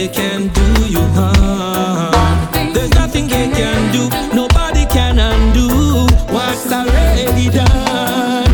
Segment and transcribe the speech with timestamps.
[0.00, 2.72] they can do you harm.
[2.72, 8.48] There's nothing they can do, nobody can undo what's already done.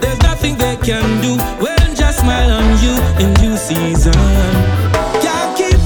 [0.00, 4.14] There's nothing they can do, when just smile on you in due season.
[5.20, 5.76] Can't keep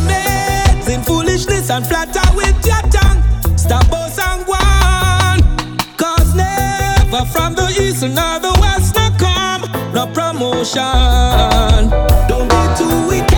[0.95, 3.21] in foolishness and flatter with your tongue.
[3.59, 5.41] Stop both and one,
[5.97, 9.63] cause never from the east and the west, no come,
[9.93, 11.91] no promotion.
[12.29, 13.30] Don't be too weak.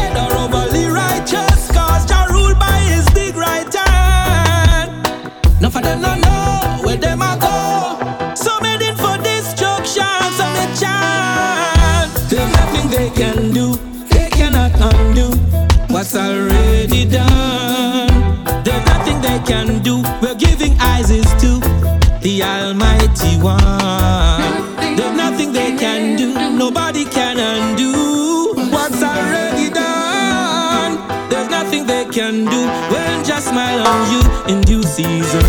[32.12, 32.60] can do
[32.92, 35.42] when just smile on you in due season.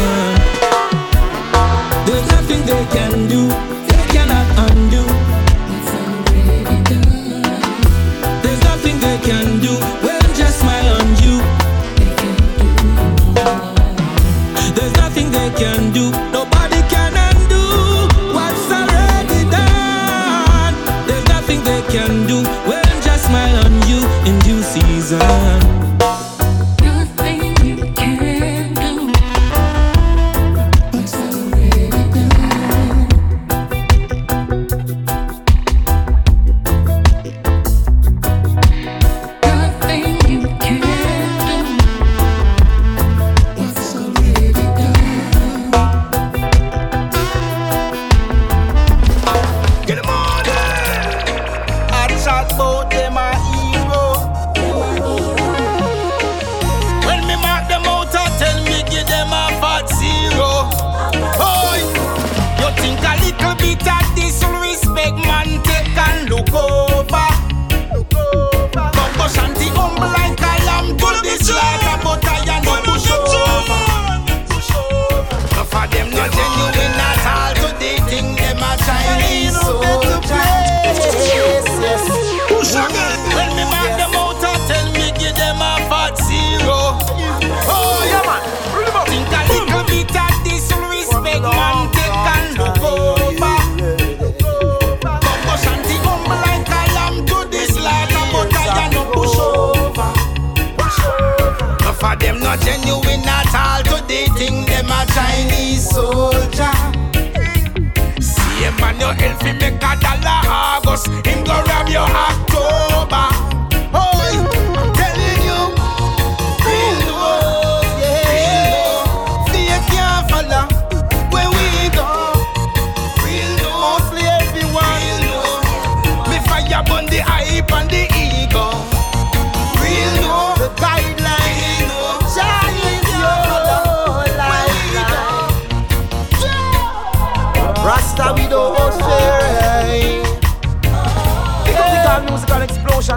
[2.05, 3.82] There's nothing they can do.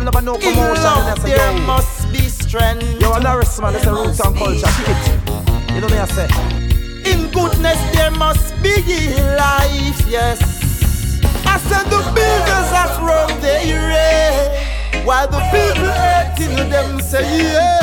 [0.06, 0.84] Never no In commotion.
[0.84, 3.00] love there yo, must be strength.
[3.00, 4.70] yo, an arrest man, that's a roots and culture.
[4.86, 5.74] Kick.
[5.74, 6.28] You know me, I say.
[7.10, 8.76] In goodness there must be
[9.34, 10.38] life, yes.
[11.44, 14.62] I said the builders are from the area,
[15.04, 17.82] while the people hating them say yeah.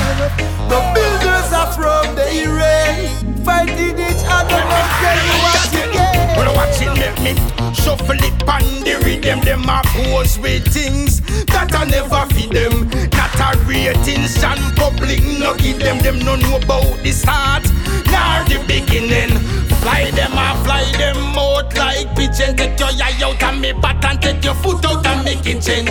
[0.72, 3.10] The builders are from the area,
[3.44, 6.13] fighting each other, not tell you what you get.
[6.36, 7.34] Well, watch it make me
[7.74, 9.40] shuffle it on the rhythm.
[9.42, 12.90] Them a pose with things that I never feed them.
[13.12, 16.00] Not a ratings and public no give them.
[16.00, 17.64] Them no know about the start
[18.12, 19.38] nor the beginning.
[19.82, 22.56] Fly them a fly them out like pigeon.
[22.56, 25.86] Take your eye out and me bat and take your foot out and me kitchen.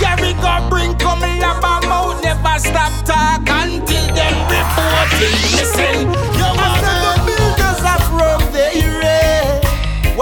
[0.00, 2.22] Gary go bring come lab a mouth.
[2.22, 5.38] Never stop talk until them reporting.
[5.56, 7.01] Listen, you I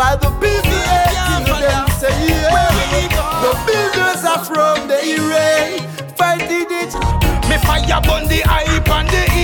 [0.00, 2.72] while the people hating them say yeah.
[3.44, 5.76] The builders are from the area,
[6.16, 6.96] fighting each
[7.48, 9.39] me fire burn the hype and the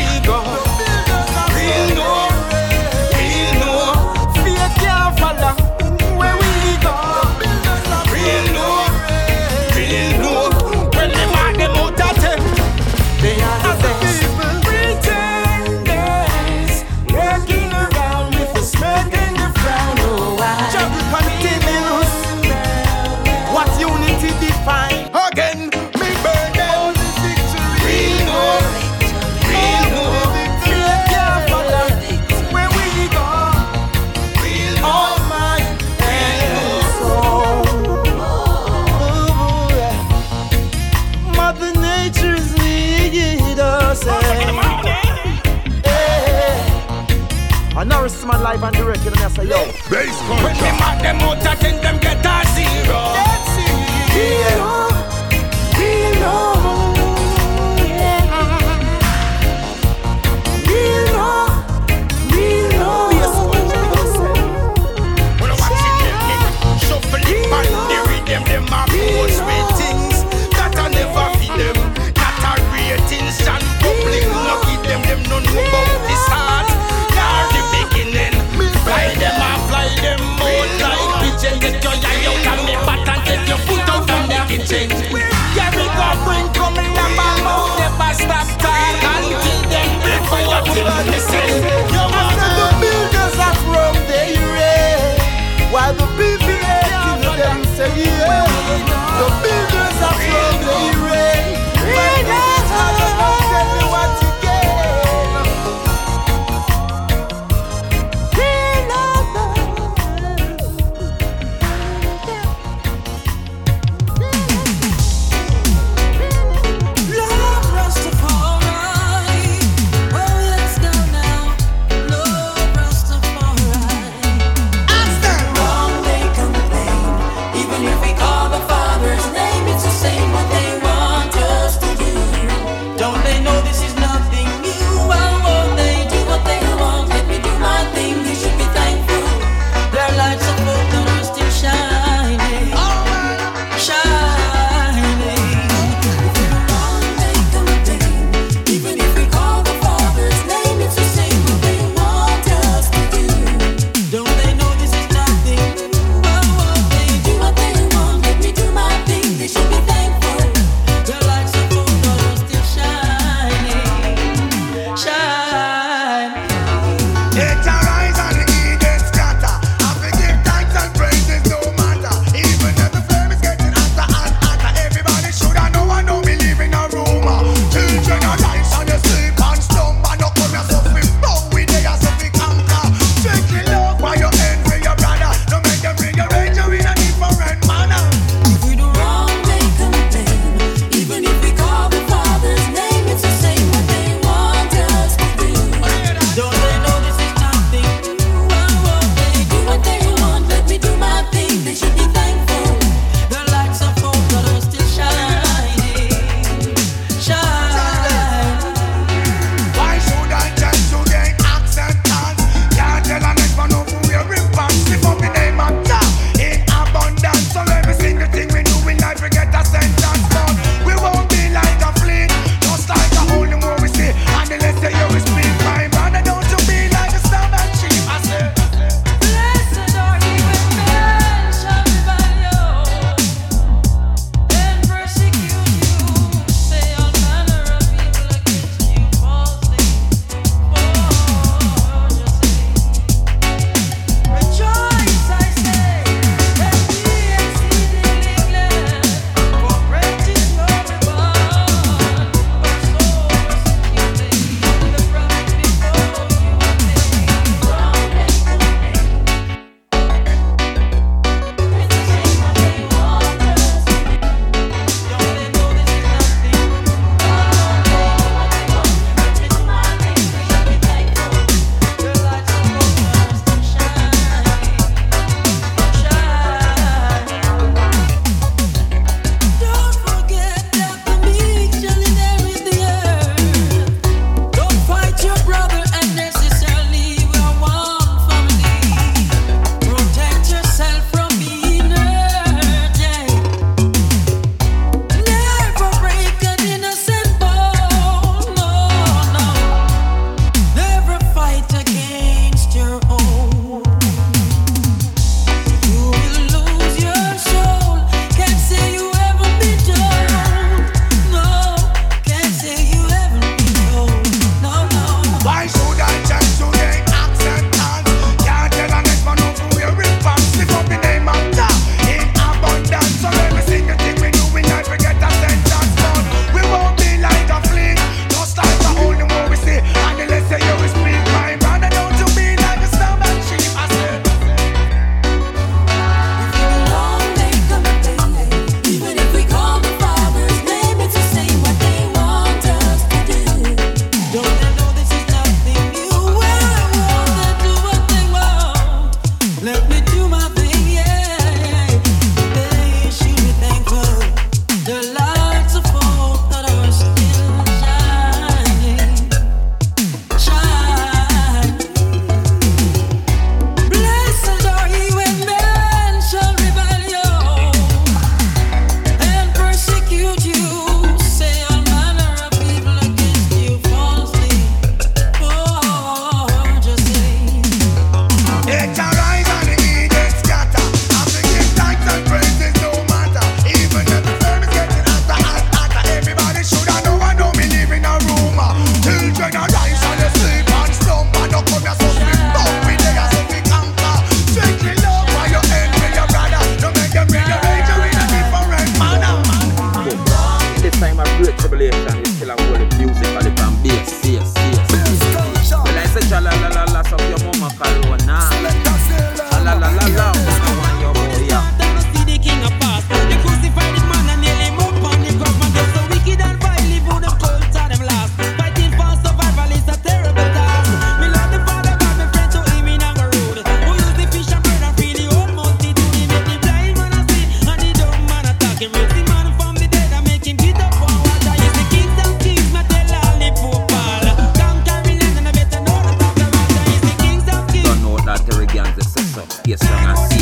[439.64, 440.35] Yes, sir.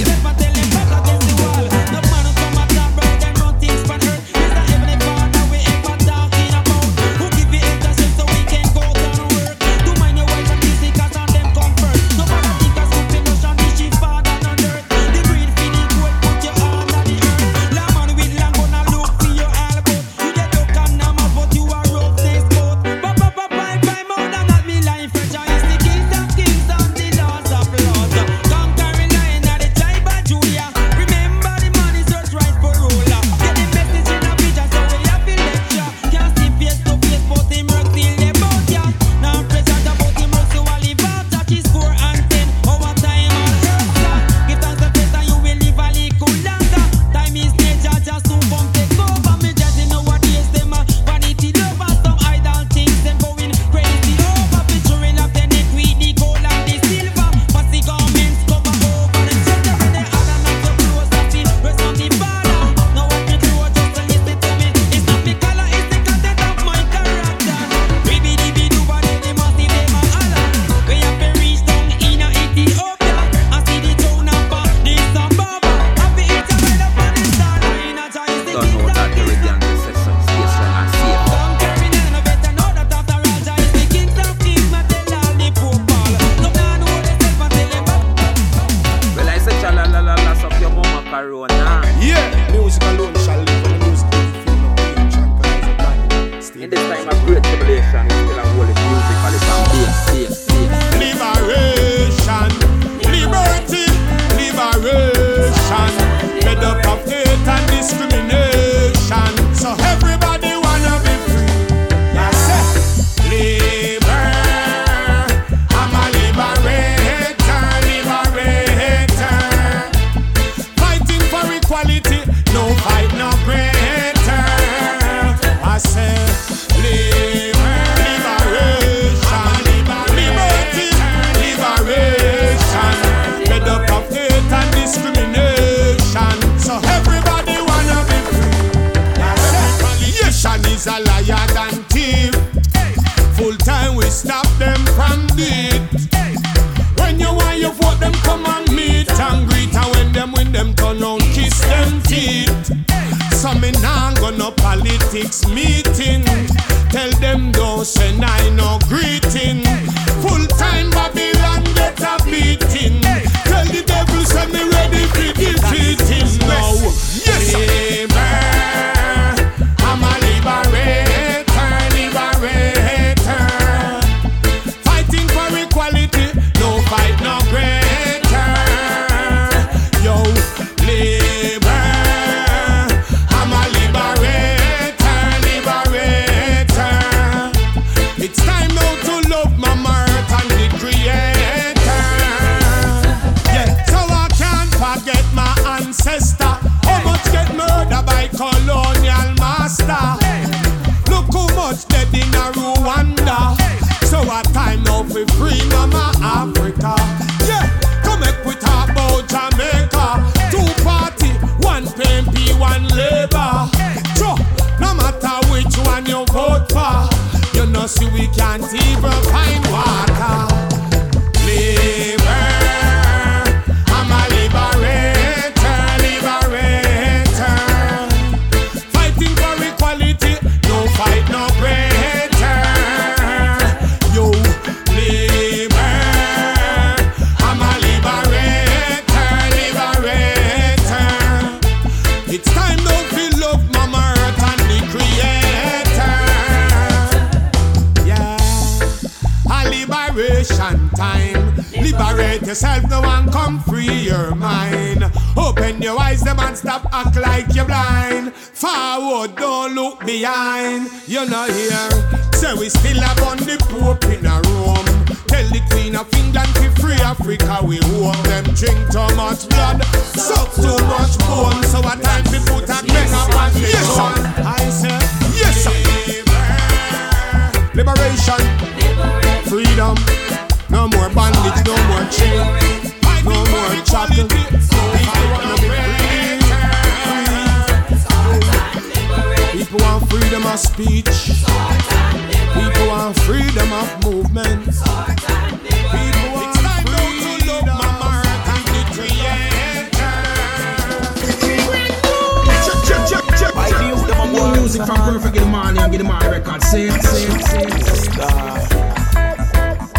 [305.54, 306.62] money and give them my record.
[306.64, 307.71] Sing, sing, sing.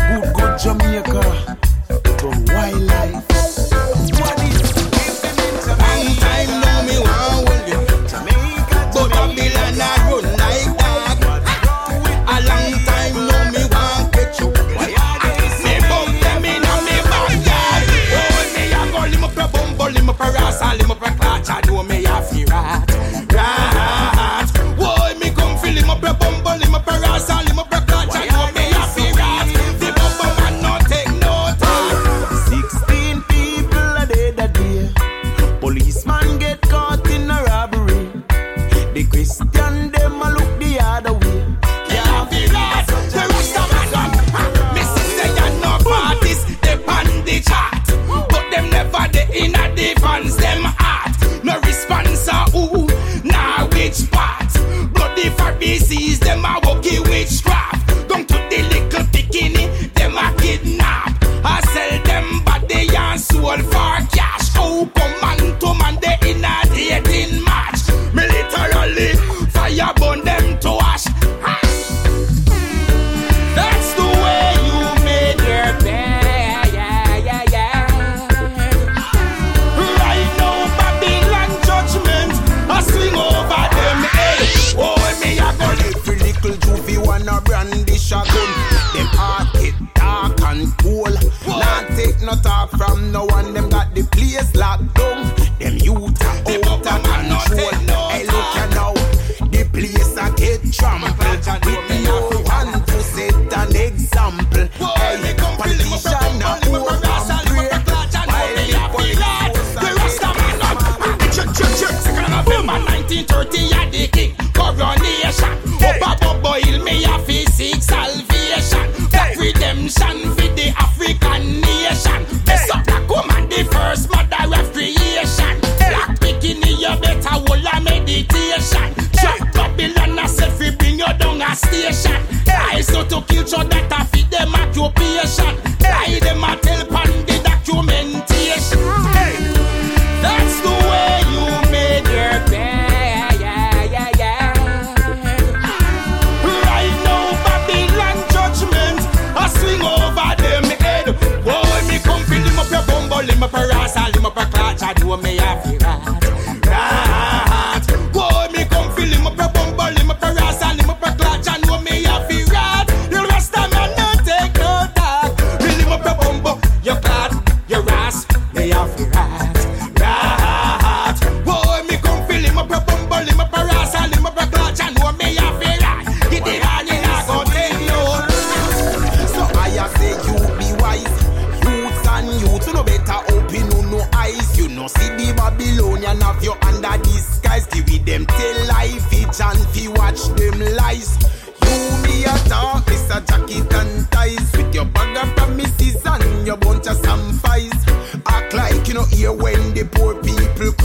[0.07, 1.54] Good, good Jamaica.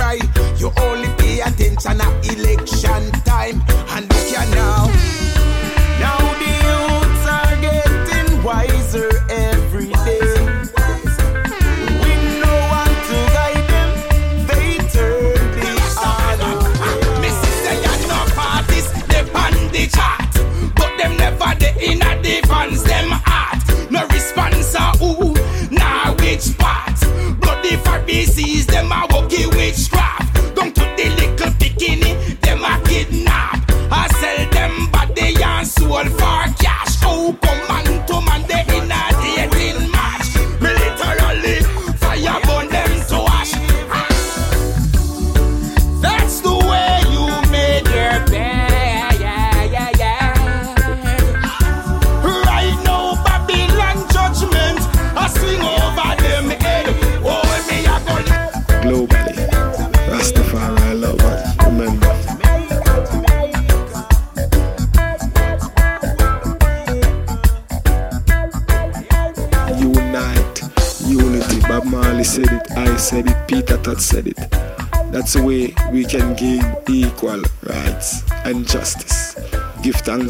[0.01, 0.19] Cry.
[0.57, 3.70] You only pay attention at election time.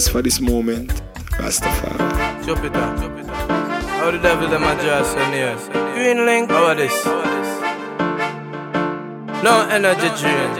[0.00, 0.88] Give thanks for this moment,
[1.36, 2.46] Rastafari.
[2.46, 3.50] Chop it up, chop it up.
[4.00, 5.58] How the devil them a just in here?
[5.92, 7.04] Green link, how are this?
[9.44, 10.56] No energy drink.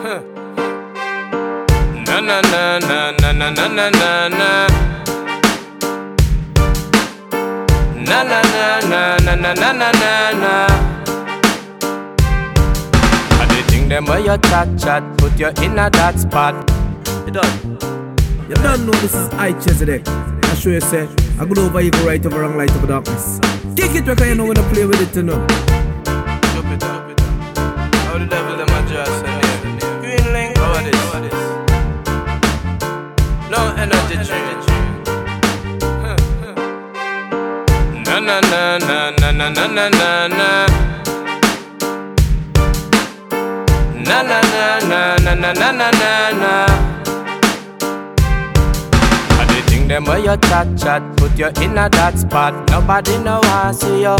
[0.00, 0.22] Huh.
[2.06, 4.66] Na na na na na na na na na na.
[8.08, 10.66] Na na na na na na na na na na.
[13.42, 16.87] I dey think them where you chat chat, put you in a that spot.
[17.28, 17.76] You done?
[18.48, 20.08] You don't know this is I Chezidek.
[20.44, 21.06] I show you say,
[21.38, 23.38] I go over you go right over wrong light over darkness.
[23.76, 25.46] Kick it because you know when I play with it to know.
[26.06, 27.20] Chop it up, it.
[27.20, 29.78] How the devil them a just in?
[30.00, 30.72] Green link, how
[31.20, 31.34] this?
[33.50, 34.64] No energy drink.
[38.06, 40.66] Na na na na na na na na na na.
[44.06, 46.87] Na na na na na na na na
[49.88, 52.52] them where you chat chat, put you in a that spot.
[52.70, 54.16] Nobody know I see you.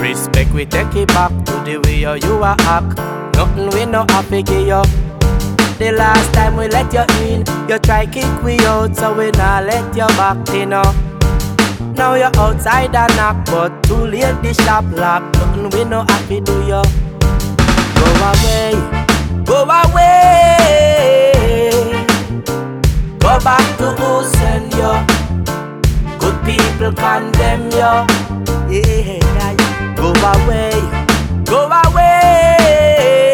[0.00, 2.96] Respect we take it back to the way you, you a act.
[3.36, 4.82] Nothing we no happy give you.
[5.78, 9.64] The last time we let you in, you try kick we out, so we not
[9.64, 10.70] let you back in.
[10.70, 10.84] know.
[11.96, 15.22] Now you're outside and knock, but too late the shop lock.
[15.34, 16.82] Nothing we no happy do you.
[17.98, 21.33] Go away, go away.
[23.24, 24.92] Go back to who send you.
[26.18, 27.92] Good people condemn you.
[28.68, 29.94] Yeah, yeah.
[29.96, 30.72] Go away,
[31.46, 33.32] go away.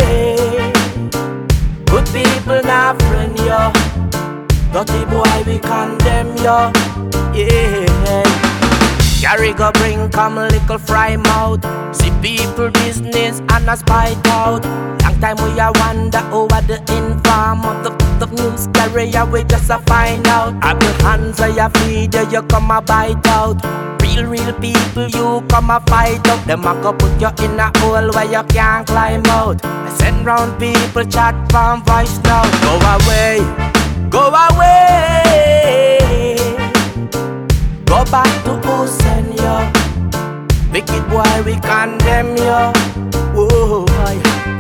[1.87, 3.63] Good people not friend you.
[4.73, 6.59] Dirty boy we condemn you.
[7.35, 8.50] Yeah.
[9.21, 11.63] Gary go bring come little fry mouth.
[11.95, 14.65] See people business and a spite out.
[15.03, 19.27] Long time we a wonder over the inform of the, the news carrier.
[19.27, 20.55] We just a find out.
[20.65, 23.63] Have your hands where you feed you, you come a bite out.
[24.01, 26.43] Real, real people, you come a fight up.
[26.47, 29.63] Them a go put you in a hole where you can't climb out.
[29.63, 32.43] I send round people chat from voice now.
[32.65, 33.41] Go away,
[34.09, 34.71] go away.
[37.91, 39.57] Go back to who send you.
[40.73, 42.61] Wicked boy, we condemn you.
[43.35, 43.85] Whoa,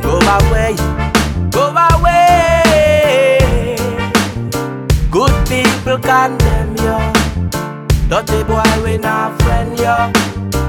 [0.03, 0.75] go away,
[1.53, 3.39] go away.
[5.13, 6.99] Good people condemn you.
[8.09, 9.97] Dirty boy, we not friend you.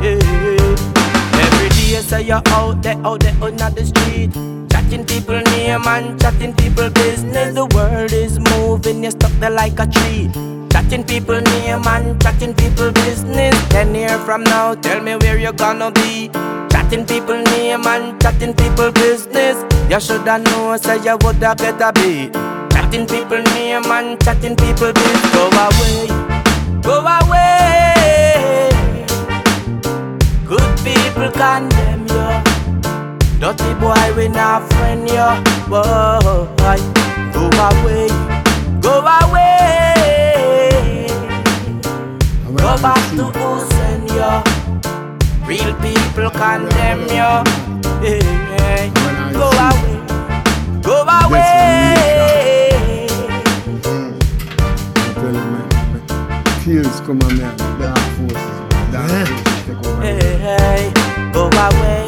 [0.05, 1.41] Yeah.
[1.41, 4.33] Every day say you're out there, out there on the street.
[4.69, 7.55] Chatting people name and chatting people business.
[7.55, 10.29] The world is moving, you're stuck there like a tree.
[10.71, 13.55] Chatting people name and chatting people business.
[13.69, 16.29] Ten years from now, tell me where you're gonna be.
[16.69, 19.57] Chatting people name and chatting people business.
[19.89, 22.33] You shoulda know, say you woulda a beat.
[22.71, 25.33] Chatting people name and chatting people business.
[25.33, 26.07] Go away,
[26.81, 28.69] go away.
[30.45, 32.27] Good people condemn you.
[33.39, 35.29] Dirty boy, we not friend you.
[35.69, 36.79] Boy,
[37.33, 38.07] go away,
[38.81, 39.70] go away.
[42.61, 43.25] Go back to
[43.71, 44.31] send you.
[45.47, 47.31] Real people condemn you.
[48.03, 48.89] Yeah.
[49.33, 49.95] Go away,
[50.81, 51.97] go away.
[56.63, 57.57] Feels come on dark
[58.15, 58.57] forces,
[58.91, 60.01] dark forces take over.
[60.01, 60.91] Hey,
[61.33, 62.05] go away,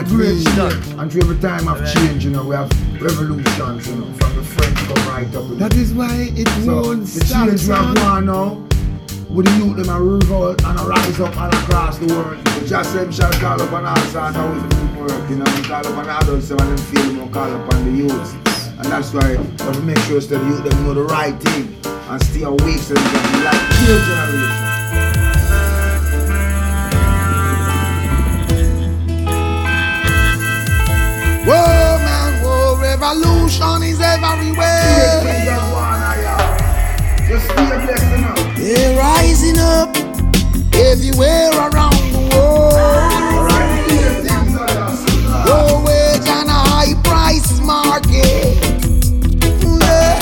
[0.00, 1.00] that the great change.
[1.00, 4.42] And through every time of change, you know, we have revolutions, you know, from the
[4.42, 5.58] French come right up.
[5.58, 8.68] That is why it won't The stop, change we have gone now, oh,
[9.30, 12.44] with the youth them a revolt and a rise up all across the world.
[12.44, 15.62] The just them shall call upon all sorts of ways of work, you know, we
[15.62, 18.34] call upon the adults, of them feel them call upon the youth.
[18.78, 21.36] And that's why we have to make sure that the youth them know the right
[21.40, 24.61] thing and stay awake so they can be like real generation.
[31.44, 35.22] Whoa, man, whoa, revolution is everywhere.
[37.26, 38.56] Just enough.
[38.56, 39.96] They're rising up
[40.72, 42.70] everywhere around the world.
[45.48, 48.56] Low wage and a high price market.
[49.80, 50.18] Yeah.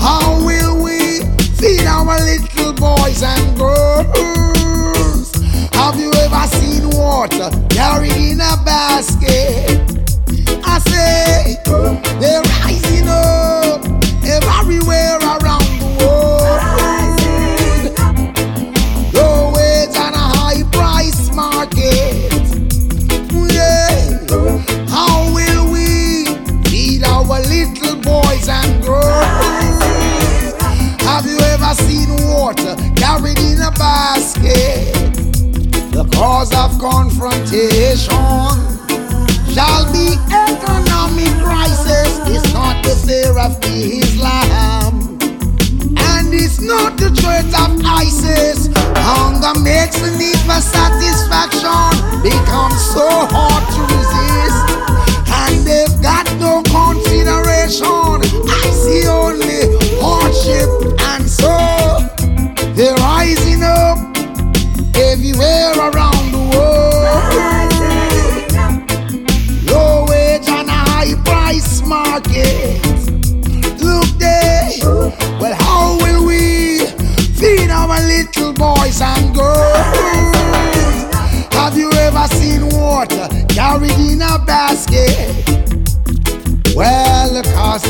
[0.00, 1.20] How will we
[1.60, 5.30] feed our little boys and girls?
[5.74, 7.50] Have you ever seen water
[7.94, 9.93] carried in a basket?
[36.44, 38.08] Cause of confrontation
[39.52, 42.18] shall be economic crisis.
[42.26, 45.18] It's not the fear of Islam.
[45.96, 48.68] And it's not the threat of ISIS.
[48.96, 53.53] Hunger makes the need for satisfaction become so hard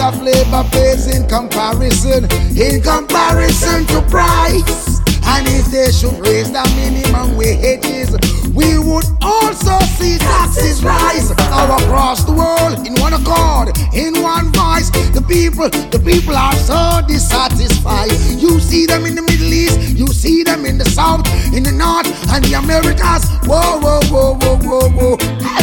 [0.04, 5.00] of labor pays in comparison, in comparison to price.
[5.24, 8.12] And if they should raise the minimum wages,
[8.52, 14.52] we would also see taxes rise all across the world in one accord, in one
[14.52, 14.90] voice.
[15.16, 18.12] The people, the people are so dissatisfied.
[18.36, 21.72] You see them in the Middle East, you see them in the South, in the
[21.72, 23.24] North, and the Americas.
[23.48, 25.16] Whoa, whoa, whoa, whoa, whoa, whoa.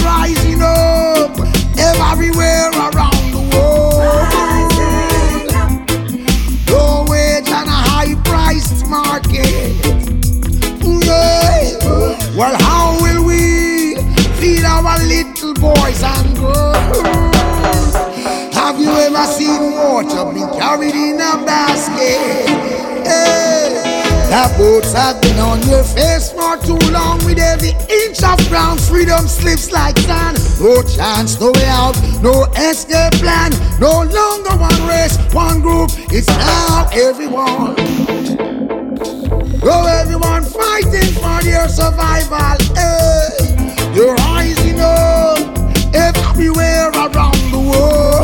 [0.03, 1.37] Rising up
[1.77, 3.80] everywhere around the world.
[12.41, 13.93] Well, how will we
[14.41, 17.93] feed our little boys and girls?
[18.55, 22.49] Have you ever seen water be carried in a basket?
[23.05, 23.77] Hey.
[24.31, 28.81] The boats have been on your face for too long With every inch of ground
[28.81, 34.87] Freedom slips like sand No chance, no way out No escape plan No longer one
[34.87, 37.90] race, one group It's now everyone
[40.51, 42.57] fighting for your survival.
[42.75, 45.39] Hey, you're rising up
[45.93, 48.20] everywhere around the world.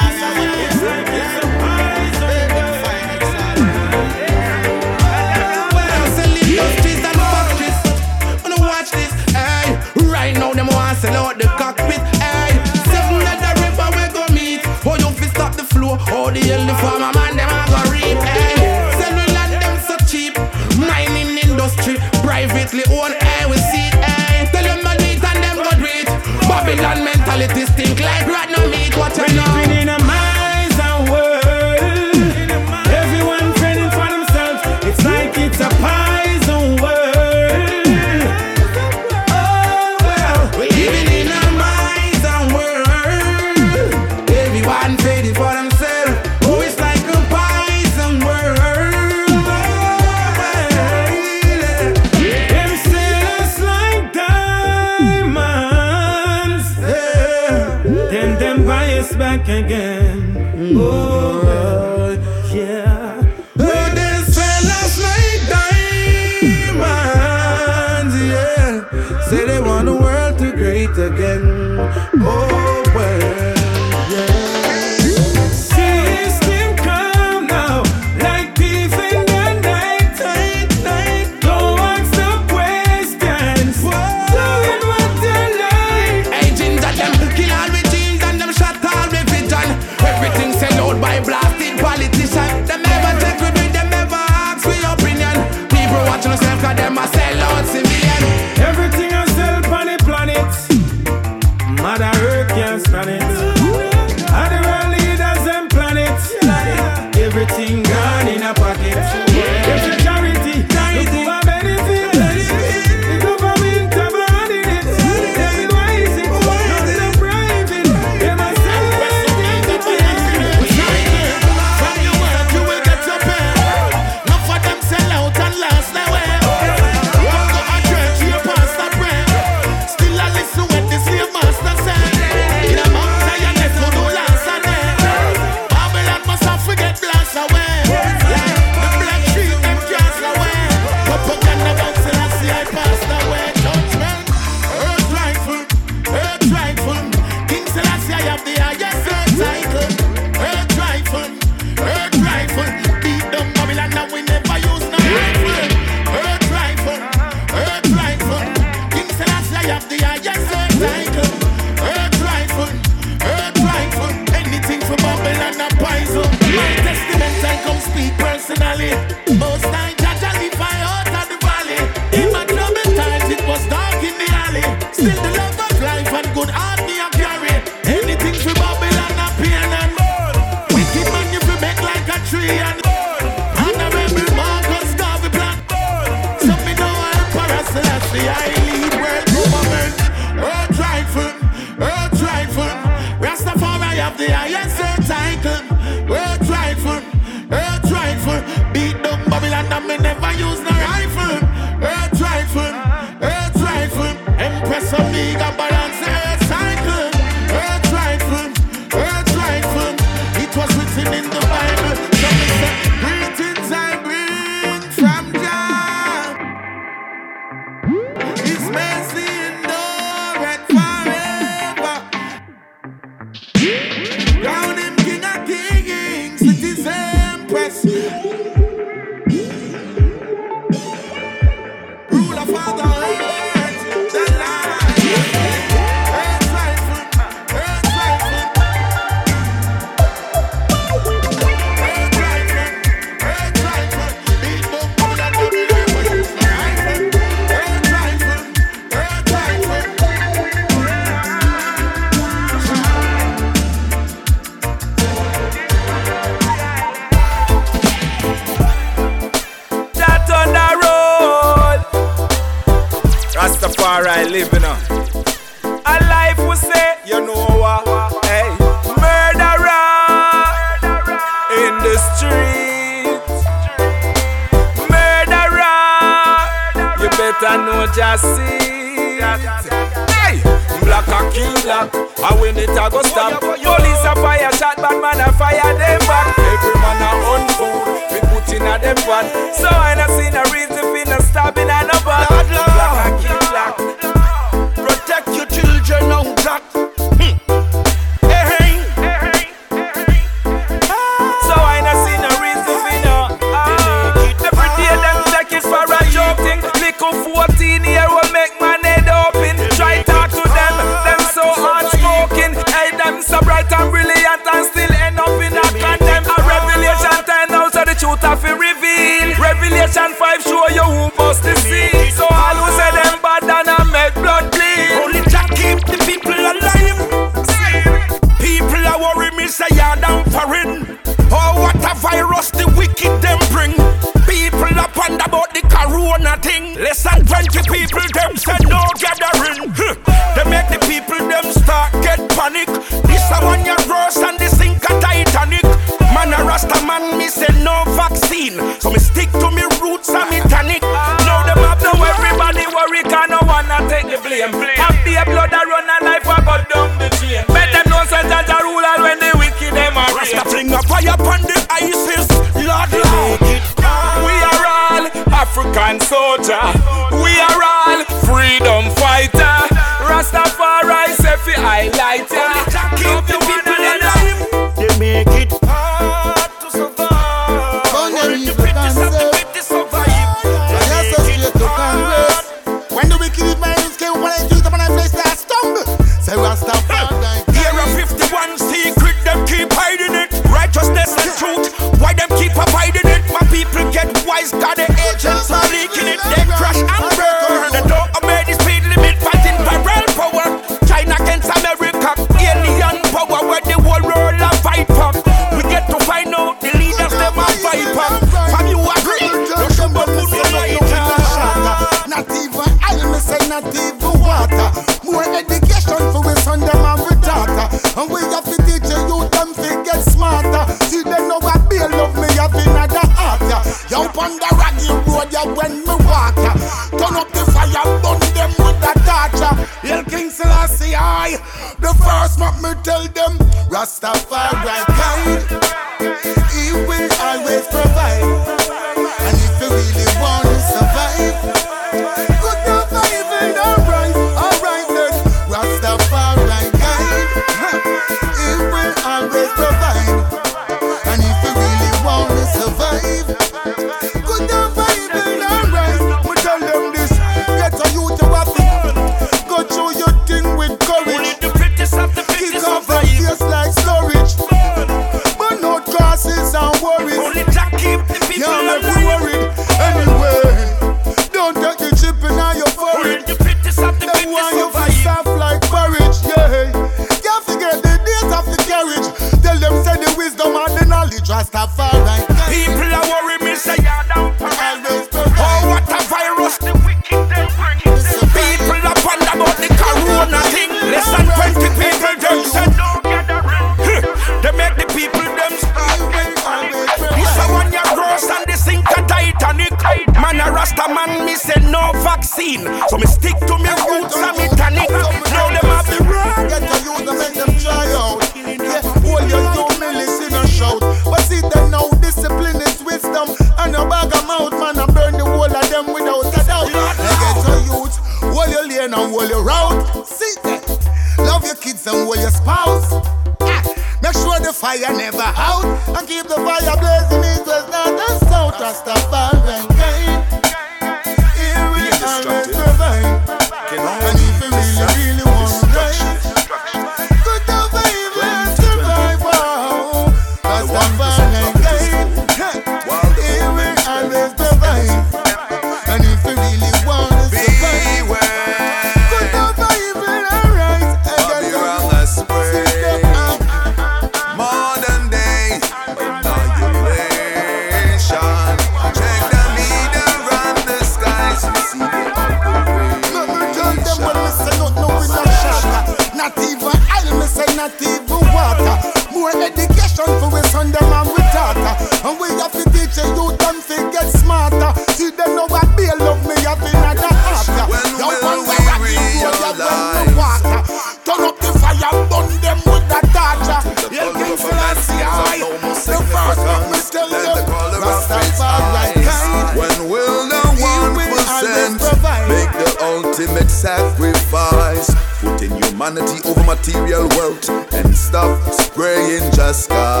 [595.95, 600.00] vanity over material wealth and stop spraying just cause.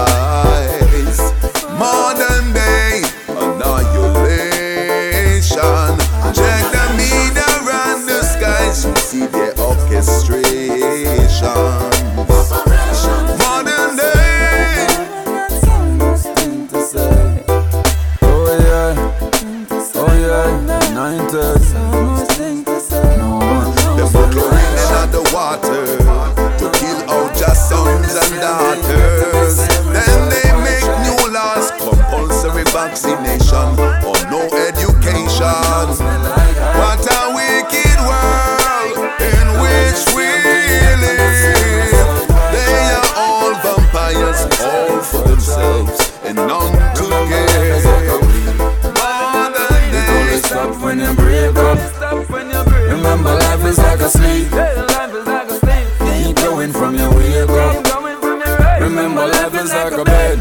[58.91, 60.39] remember life is like a bed.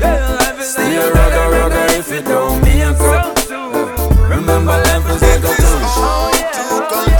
[0.62, 3.38] Stay a rugger, rugger if it don't be a cup.
[4.28, 5.94] Remember life is like a touch.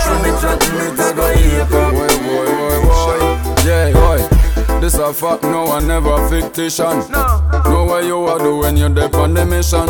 [0.02, 1.90] Show me chat, oh, me tag a hip Boy,
[2.26, 3.18] boy, boy.
[3.64, 4.80] Yeah, boy.
[4.80, 7.10] This a fact, no, I never fictition.
[7.10, 9.86] Know what you are doing when you're deep on the mission.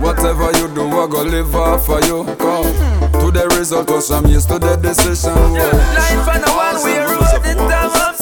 [0.00, 2.24] Whatever you do, I go live off for you.
[2.36, 2.72] Come
[3.20, 5.34] to the result, cause I'm used to the decision.
[5.34, 5.58] Boy.
[5.58, 8.15] Life on a one-way road, it's time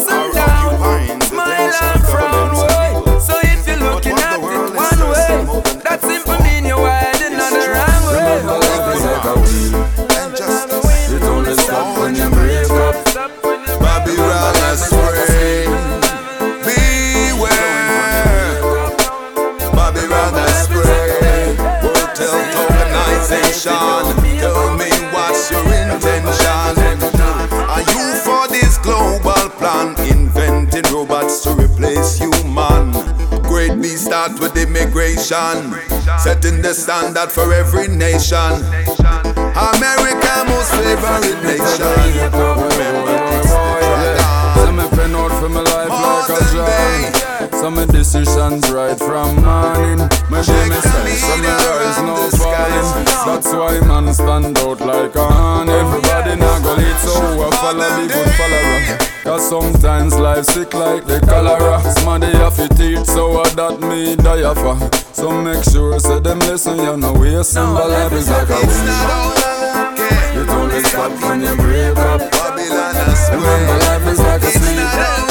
[29.75, 32.93] Babylon, inventing robots to replace human.
[33.43, 35.75] Great we start with immigration,
[36.19, 38.53] setting the standard for every nation.
[39.75, 41.95] America, most favorite nation.
[45.43, 45.84] Remember this,
[46.29, 47.55] like a job.
[47.55, 49.99] Some decisions right from morning.
[50.31, 53.05] My day me stand, some rise, no falling.
[53.27, 55.69] That's why man stand out like a horn.
[55.69, 58.99] Everybody not go lead, so I follow the good follower.
[59.25, 61.81] Cause sometimes life sick like the cholera.
[61.95, 64.77] Somebody have your teeth, so I that me die for.
[65.15, 68.61] So make sure, say them listen, you know, we a simple life is like a
[68.67, 70.05] wind.
[70.35, 72.95] You don't stop when you break up Babylon
[73.31, 75.24] Remember life is like a sleep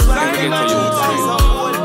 [0.00, 0.14] sir.
[0.14, 1.75] That's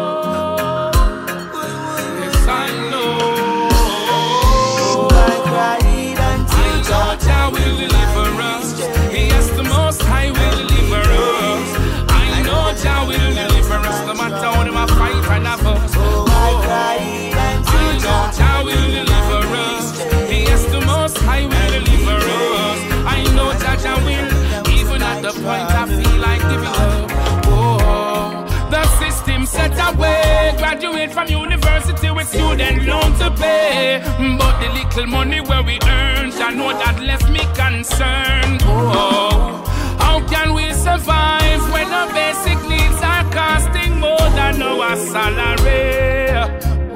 [30.82, 34.02] Graduate from university with student loan to pay.
[34.40, 38.64] But the little money where we earn, I know that left me concerned.
[38.66, 39.64] Oh,
[40.00, 46.32] how can we survive when our basic needs are costing more than our salary?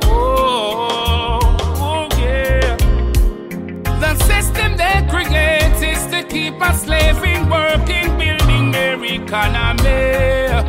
[0.05, 1.39] Oh,
[1.77, 2.75] oh yeah.
[3.99, 10.64] The system they create is to keep us slaving, working, building their economy.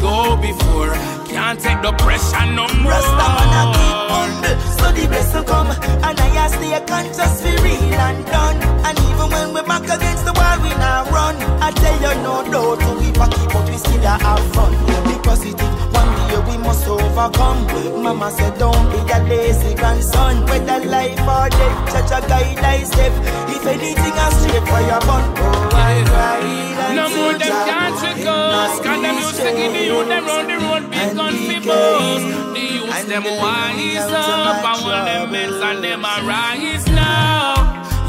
[0.00, 0.92] Go before.
[1.28, 2.92] Can't take the pressure no more.
[2.92, 5.70] Rasta man a keep humble, so the best will come.
[6.06, 6.30] And I
[6.60, 8.58] the conscious for real and done.
[8.86, 11.36] And even when we're back against the wall, we not run.
[11.62, 14.72] I tell you no doubt, to we packy, but we still have fun.
[15.04, 15.89] Because it
[16.32, 17.66] is we must overcome.
[18.02, 20.46] Mama said, don't be a lazy grandson.
[20.46, 23.12] Whether life or death, such a guide I step.
[23.48, 25.24] If anything, I straight for your bun.
[25.36, 29.84] Oh, I cried No more them can't trick us Cause them used to give the
[29.84, 35.04] youth them round the road big guns boast The youths them wise up And of
[35.06, 37.54] them men's and them a rise now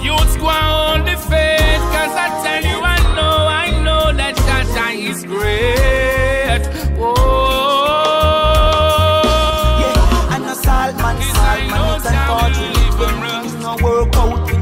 [0.02, 4.64] Youths go hold the faith Cause I tell you I know, I know that Jah
[4.74, 6.31] Jah is great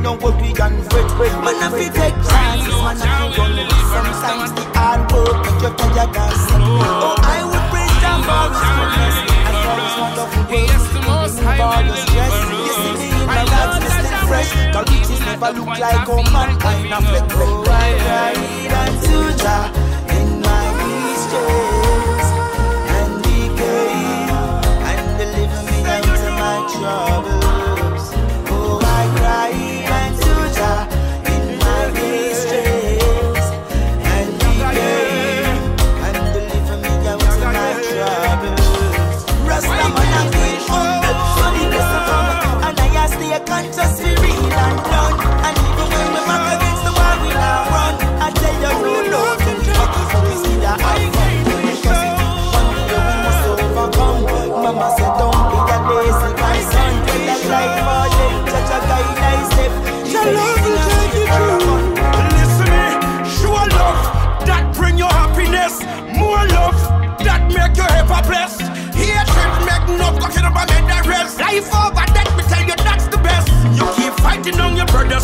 [0.10, 1.10] know we can fret.
[1.44, 5.72] Man, if you take chances, man, you don't know, sometimes the hard work make you
[5.78, 6.64] tired and sick.
[6.66, 9.16] Oh, I would praise them for his goodness.
[9.50, 12.36] And for his wonderful work, remove all the stress.
[12.50, 14.52] You see me in my life, me still fresh.
[14.74, 17.30] Cause riches never look like how mankind a fleck.
[17.38, 19.66] Oh, I cried unto Jah
[20.18, 22.28] in my distress.
[22.98, 24.34] And he came
[24.90, 27.59] and delivered me out of my troubles.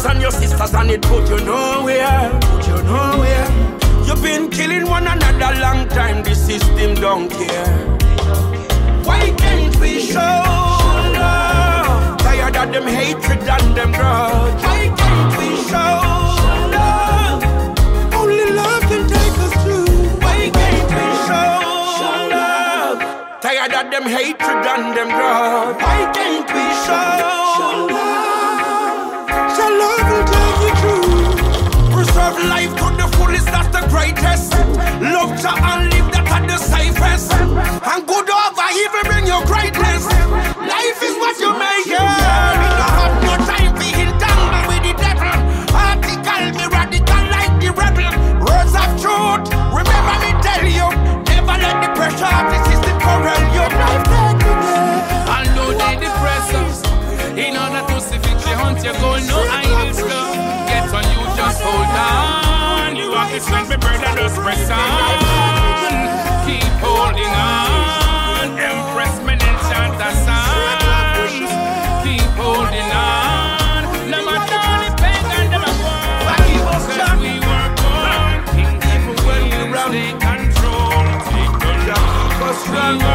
[0.06, 2.40] And your sisters and it put you nowhere.
[2.42, 3.48] Put you nowhere.
[4.06, 6.24] You've been killing one another long time.
[6.24, 7.78] The system don't care.
[9.04, 12.18] Why can't we show love?
[12.20, 14.64] Tired of them hatred and them grudge.
[14.64, 15.96] Why can't we show
[16.78, 17.44] love?
[18.14, 19.86] Only love can take us through.
[20.24, 21.52] Why can't we show
[22.36, 23.00] love?
[23.42, 25.78] Tired of them hatred and them grudge.
[25.82, 27.85] Why can't we show
[38.06, 40.06] good over evil, bring your greatness.
[40.62, 41.98] Life is what you make it.
[41.98, 45.38] We don't have no time for entangle with the devil.
[45.74, 48.14] Article me radical like the rebel.
[48.46, 49.44] Words of truth,
[49.74, 50.88] remember me tell you.
[51.30, 54.06] Never let the pressure of the system corral your life.
[55.26, 56.78] Although they depress us,
[57.34, 59.20] in order to see victory hunt, your goal.
[59.26, 60.34] no idle stuff.
[60.70, 62.96] Get on you, just hold on.
[62.96, 66.05] You are the strength, my brother, just press on
[67.06, 68.58] holding on.
[68.58, 71.30] Empress Melanchant Hassan.
[72.04, 73.82] Keep holding on.
[74.10, 76.26] No matter the pain and them are.
[76.50, 76.86] Because
[77.22, 78.38] we were born.
[78.56, 78.84] Kings
[80.20, 80.98] control.
[81.30, 83.15] Take control.